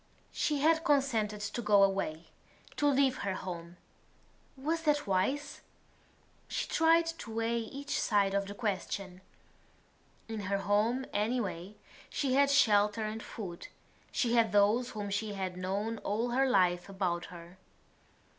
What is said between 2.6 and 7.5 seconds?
to leave her home. Was that wise? She tried to